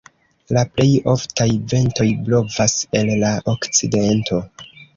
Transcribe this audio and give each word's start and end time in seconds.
La 0.55 0.61
plej 0.77 0.87
oftaj 1.13 1.47
ventoj 1.75 2.09
blovas 2.29 2.75
el 3.03 3.15
la 3.27 3.33
okcidento. 3.57 4.45